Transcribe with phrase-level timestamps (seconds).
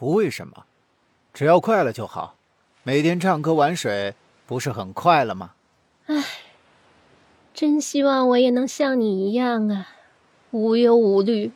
[0.00, 0.64] 不为什么，
[1.34, 2.34] 只要快乐就好。
[2.84, 4.14] 每天唱歌玩水，
[4.46, 5.52] 不是很快乐吗？
[6.06, 6.24] 唉，
[7.52, 9.88] 真希望我也能像你一样啊，
[10.52, 11.52] 无忧无虑。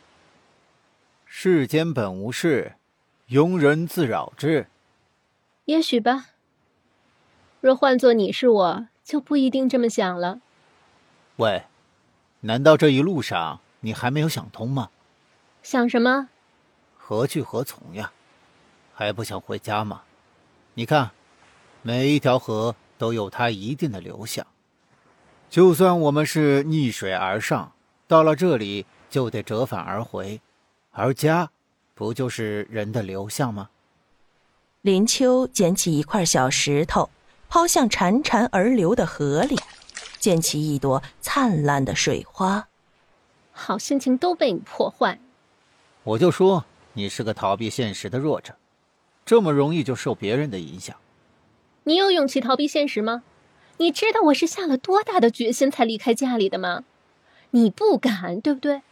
[1.24, 2.74] 世间本无事，
[3.30, 4.66] 庸人自扰之。
[5.64, 6.26] 也许吧。
[7.62, 10.42] 若换做你是我，就不一定这么想了。
[11.36, 11.62] 喂，
[12.40, 14.90] 难道这一路上你还没有想通吗？
[15.62, 16.28] 想什么？
[16.98, 18.12] 何去何从呀？
[18.94, 20.02] 还不想回家吗？
[20.74, 21.10] 你看，
[21.82, 24.46] 每一条河都有它一定的流向。
[25.50, 27.72] 就算我们是逆水而上，
[28.06, 30.40] 到了这里就得折返而回，
[30.92, 31.50] 而家，
[31.94, 33.70] 不就是人的流向吗？
[34.82, 37.10] 林秋捡起一块小石头，
[37.48, 39.58] 抛向潺潺而流的河里，
[40.20, 42.68] 溅起一朵灿烂的水花。
[43.52, 45.18] 好心情都被你破坏。
[46.02, 48.54] 我就说你是个逃避现实的弱者，
[49.24, 50.96] 这么容易就受别人的影响。
[51.84, 53.22] 你有勇气逃避现实吗？
[53.78, 56.84] 你知道我是下了多大的决心才离开家里的吗？
[57.50, 58.82] 你不敢，对不对？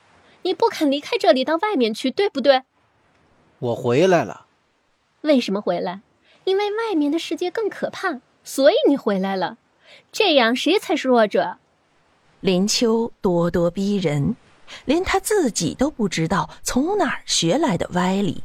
[0.42, 2.62] 你不肯离开这里到外面去，对不对？
[3.58, 4.46] 我回来了。
[5.20, 6.00] 为什么回来？
[6.44, 9.58] 因为外面的世界更可怕，所以你回来了。
[10.10, 11.58] 这样谁才是弱者？
[12.40, 14.34] 林秋咄咄逼人。
[14.86, 18.42] 连他自己都不知道从哪儿学来的歪理。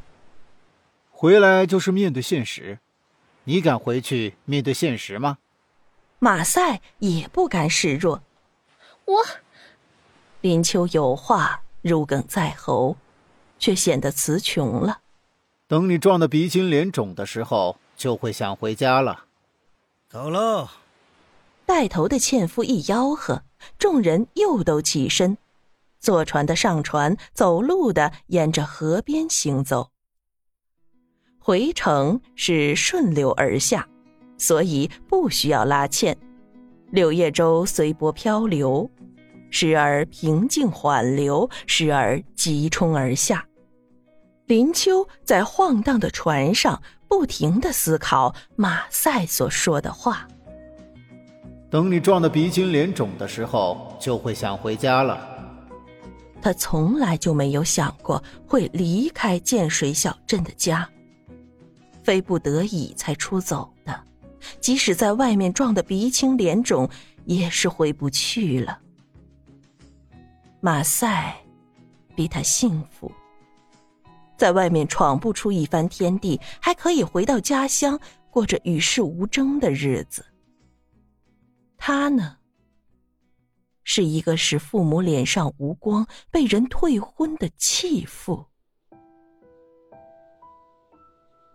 [1.20, 2.78] 回来就是面对现实，
[3.46, 5.40] 你敢回去面对现实吗？
[6.20, 8.22] 马赛也不甘示弱。
[9.06, 9.26] 我，
[10.42, 12.98] 林秋有话如鲠在喉，
[13.58, 15.00] 却显得词穷了。
[15.68, 19.24] 等你撞得鼻青脸肿的时候，就会想回家了。
[20.12, 20.70] 走喽！
[21.66, 23.42] 带头的纤夫一吆喝，
[23.80, 25.36] 众人又都起身。
[26.00, 29.90] 坐船的上船，走路的沿着河边行走。
[31.48, 33.88] 回程是顺流而下，
[34.38, 36.14] 所以不需要拉纤。
[36.92, 38.92] 柳叶舟随波漂流，
[39.50, 43.46] 时而平静缓流，时而急冲而下。
[44.48, 50.28] 林秋在晃荡的船上不停的思考马赛所说的话。
[51.72, 55.26] 等你撞得鼻青脸肿的时候，就会想回家了。
[56.42, 60.90] 他从来就没有想过会离开建水小镇的家，
[62.08, 64.02] 非不得已才出走的。
[64.62, 66.90] 即使在外面撞得鼻青脸肿，
[67.26, 68.80] 也是回不去了。
[70.62, 71.36] 马赛
[72.16, 73.12] 比他幸福，
[74.38, 80.26] 在外面闯不出一番天地，还可以回到家乡过着与世无争的日子。
[81.78, 82.38] 他呢？
[83.84, 88.46] 是一个使父母脸上无光、被人退婚的弃妇。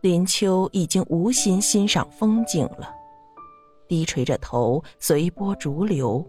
[0.02, 2.92] 林秋已经无心欣赏风景了，
[3.86, 6.26] 低垂着头，随波逐流。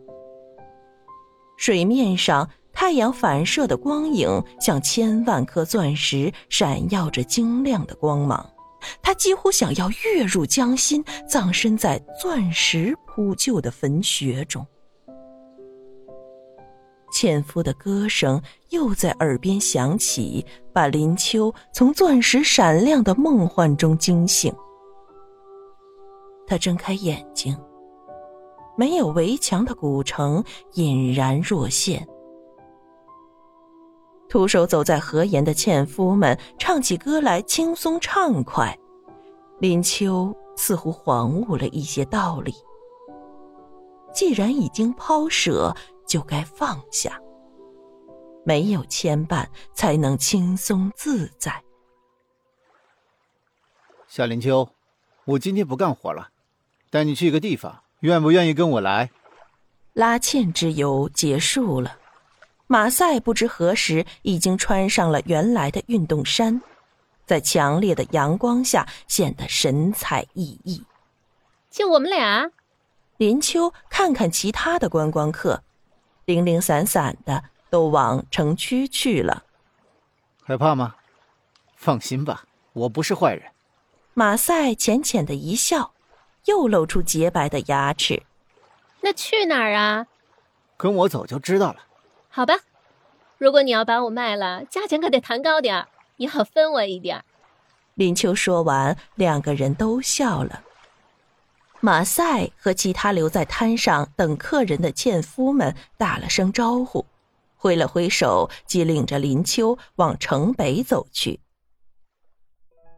[1.58, 4.30] 水面上太阳反射的光影
[4.62, 8.48] 像千万颗钻石，闪耀着晶亮的光芒。
[9.02, 14.64] 他几乎想要跃入江心，葬身在钻石铺就的坟穴中。
[17.14, 18.42] 纤夫的歌声
[18.72, 20.44] 又在耳边响起，
[20.74, 24.52] 把林秋从钻石闪亮的梦幻中惊醒。
[26.48, 27.56] 他睁开眼睛，
[28.76, 30.44] 没有围墙的古城
[30.74, 32.06] 隐然若现。
[34.28, 38.76] 徒手走在河沿的纤夫们唱起歌来轻松畅快，
[39.60, 42.54] 林秋似乎恍悟了一些道理。
[44.12, 45.72] 既然已经抛舍。
[46.14, 47.20] 就该放下，
[48.46, 51.64] 没有牵绊才能轻松自在。
[54.08, 54.70] 夏林秋，
[55.26, 56.30] 我今天不干活了，
[56.92, 59.10] 带你去一个地方，愿不愿意跟我来？
[59.94, 61.98] 拉纤之游结束了，
[62.68, 66.62] 马赛不知何时已经穿上了原来的运动衫，
[67.26, 70.84] 在强烈的阳光下显得神采奕奕。
[71.72, 72.52] 就我们俩，
[73.18, 75.64] 林秋看看其他的观光客。
[76.26, 79.44] 零零散散的都往城区去了，
[80.44, 80.96] 害怕吗？
[81.76, 83.52] 放心吧，我不是坏人。
[84.14, 85.94] 马赛浅浅的一笑，
[86.46, 88.24] 又露出洁白的牙齿。
[89.02, 90.08] 那去哪儿啊？
[90.78, 91.80] 跟我走就知道了。
[92.30, 92.54] 好吧，
[93.38, 95.88] 如果你要把我卖了，价钱可得谈高点儿，
[96.18, 97.26] 也好分我一点儿。
[97.96, 100.64] 林秋说完，两个人都笑了。
[101.86, 107.06] 马赛和其他留在滩上等客人的纤夫们打了声招呼，
[107.58, 111.42] 挥了挥手，即领着林秋往城北走去。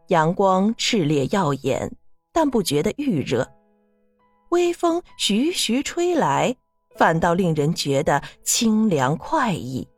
[0.06, 1.96] 阳光炽烈耀眼，
[2.32, 3.50] 但不觉得预热。
[4.50, 6.54] 微风徐徐吹来，
[6.94, 9.88] 反倒令人觉得清凉快意，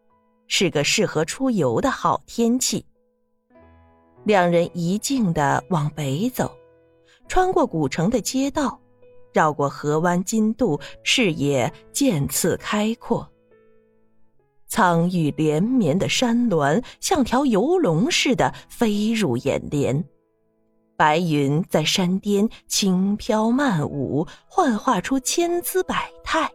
[0.47, 2.87] 是个适合出游的好天气。
[4.25, 6.57] 两人一径的往北走，
[7.29, 8.81] 穿过古城的街道，
[9.33, 13.29] 绕过河湾金渡，视野渐次开阔。
[14.67, 20.05] 苍郁连绵的山峦像条游龙似的飞入眼帘，
[20.97, 26.51] 白云在山巅轻飘漫舞，幻化出千姿百态。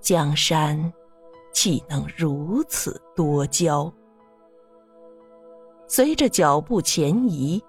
[0.00, 0.90] 江山
[1.52, 3.92] 岂能如此多娇？
[5.86, 7.62] 随着脚步前移，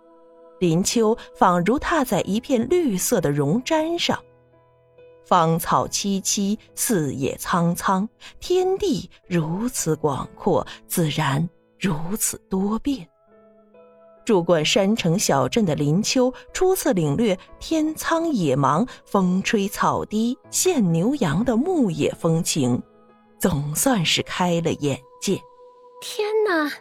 [0.59, 4.17] 林秋仿如踏在一片绿色的绒毡上。
[5.25, 8.07] 芳草萋萋，四野苍苍，
[8.39, 11.47] 天地如此广阔，自然
[11.79, 13.07] 如此多变。
[14.25, 22.81] 住惯山城小镇的林秋，初次领略天苍野茫、风吹草低见牛羊的牧野风情，
[23.39, 25.39] 总算是开了眼界。
[26.01, 26.71] 天哪，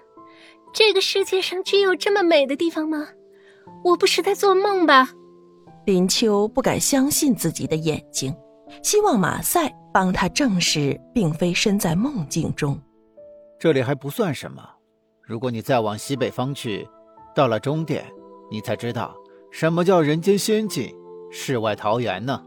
[0.72, 3.08] 这个世界上真有这么美的地方吗？
[3.84, 5.08] 我不是在做梦吧？
[5.86, 8.34] 林秋不敢相信自己的眼睛，
[8.82, 12.78] 希望马赛帮他证实，并非身在梦境中。
[13.58, 14.62] 这里还不算什么，
[15.22, 16.86] 如果你再往西北方去，
[17.34, 18.04] 到了终点，
[18.50, 19.14] 你才知道
[19.50, 20.94] 什么叫人间仙境、
[21.30, 22.44] 世外桃源呢。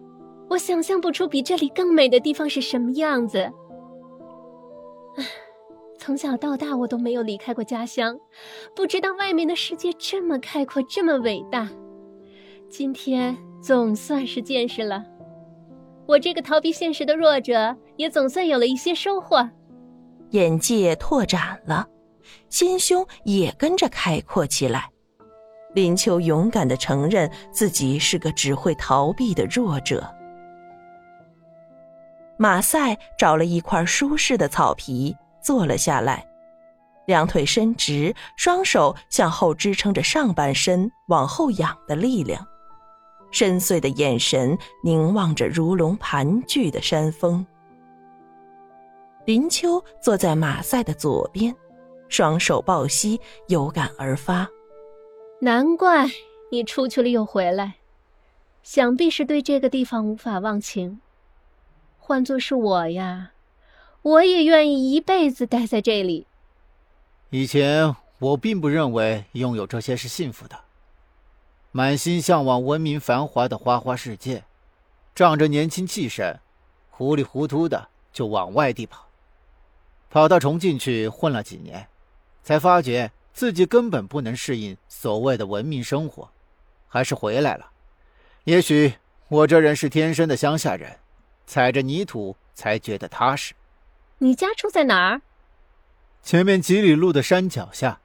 [0.49, 3.39] 我想象不出比这里更美的地方是什么样子。
[5.17, 5.25] 唉，
[6.03, 8.17] 从小到大我都没有离开过家乡，
[8.75, 11.69] 不知道外面的世界这么开阔，这么伟大。
[12.71, 15.05] 今天总算是见识了，
[16.07, 19.47] 我这个逃避现实的弱者也总算有了一些收获，
[20.31, 21.87] 眼界拓展了，
[22.49, 24.89] 心胸也跟着开阔起来。
[25.75, 30.03] 林秋勇敢的承认自己是个只会逃避的弱者。
[32.39, 36.25] 马赛找了一块舒适的草皮坐了下来，
[37.07, 42.45] 两腿伸直，双手向后支撑着上半身往后仰的力量。
[43.31, 47.45] 深邃的眼神凝望着如龙盘踞的山峰。
[49.25, 51.55] 林秋坐在马赛的左边，
[52.09, 54.47] 双手抱膝，有感而发。
[55.39, 56.05] 难怪
[56.51, 57.75] 你出去了又回来，
[58.63, 60.99] 想必是对这个地方无法忘情。
[61.97, 63.31] 换做是我呀，
[64.03, 66.25] 我也愿意一辈子待在这里。
[67.29, 70.59] 以前我并不认为拥有这些是幸福的。
[71.71, 74.43] 满心向往文明繁华的花花世界，
[75.15, 76.37] 仗着年轻气盛，
[76.89, 79.07] 糊里糊涂的就往外地跑。
[80.09, 81.87] 跑到重庆去混了几年，
[82.43, 86.29] 才发觉自己根本不能适应所谓的文明生活，
[86.89, 87.69] 还是回来了。
[88.43, 88.95] 也许
[89.29, 90.99] 我这人是天生的乡下人，
[91.45, 93.53] 踩着泥土才觉得踏实。
[94.23, 95.21] 你家住在哪儿？
[96.21, 98.01] 前面几里路的山脚下。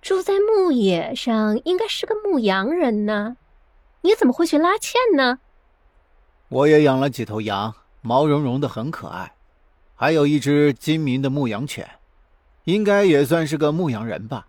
[0.00, 3.36] 住在牧野上，应该是个牧羊人呢。
[4.00, 5.40] 你怎么会去拉纤呢？
[6.48, 9.34] 我也养了几头羊，毛茸茸的，很可爱。
[9.94, 11.90] 还有一只精明的牧羊犬，
[12.64, 14.46] 应该也算是个牧羊人吧。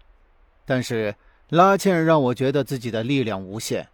[0.63, 1.13] 但是
[1.49, 3.85] 拉纤让我觉得自己的力量无限，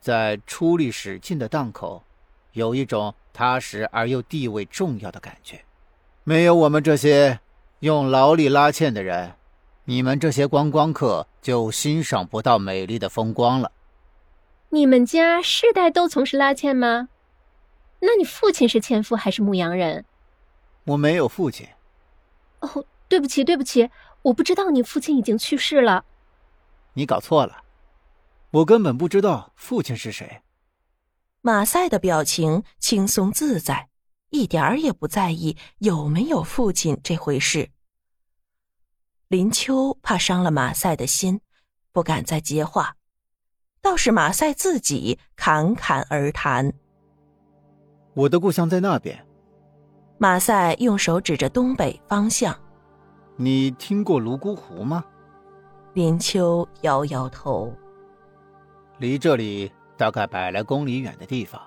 [0.00, 2.02] 在出力使劲的档口，
[2.50, 5.64] 有一种踏实而又地位重要的感觉。
[6.24, 7.40] 没有我们这些
[7.80, 9.34] 用劳力拉纤的人。
[9.84, 13.72] 你们这些观光客就欣赏不到美丽的风光了。
[14.68, 17.08] 你们家世代都从事拉纤吗？
[17.98, 20.04] 那你父亲是纤夫还是牧羊人？
[20.84, 21.68] 我没有父亲。
[22.60, 23.90] 哦，对不起，对不起，
[24.22, 26.04] 我不知道你父亲已经去世了。
[26.94, 27.64] 你搞错了，
[28.50, 30.42] 我根本不知道父亲是谁。
[31.40, 33.88] 马赛的表情轻松自在，
[34.32, 37.68] 一点儿也不在意有没有父亲这回事。
[39.28, 41.38] 林秋怕伤了马赛的心，
[41.92, 42.96] 不敢再接话，
[43.82, 46.72] 倒是马赛自己侃侃而谈。
[48.14, 49.22] 我的故乡在那边。
[50.16, 52.58] 马赛用手指着东北方向。
[53.36, 55.04] 你听过泸沽湖吗？
[55.92, 57.70] 林秋摇摇头。
[58.96, 61.60] 离这里大概百来公里远的地方，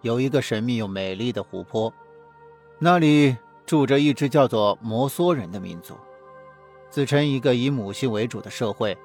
[0.00, 1.92] 有一个神秘又美丽的湖泊，
[2.78, 5.96] 那里住着一支叫做摩梭人的民族。
[6.90, 8.96] 自称一个以母系为主的社会，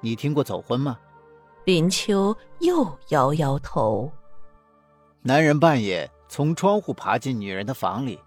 [0.00, 0.98] 你听过走婚吗？
[1.64, 4.10] 林秋又摇摇头。
[5.22, 8.18] 男人半夜从窗户爬进女人的房里，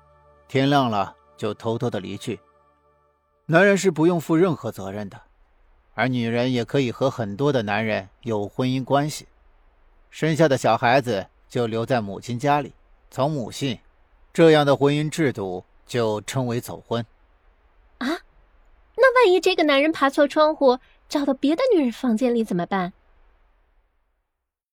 [0.47, 2.39] 天亮了就偷偷的离去。
[3.45, 5.21] 男人是不用负任何责任的，
[5.93, 9.27] 而女人也可以和很多的男人有婚姻关系，
[10.09, 12.73] 生下的小孩子就留在母亲家里，
[13.09, 13.77] 从母姓，
[14.33, 17.05] 这样的婚姻制度就称为走婚。
[17.97, 18.07] 啊，
[18.95, 22.93] 那万一这个男人爬错窗户，找到别的女人房间里怎么办？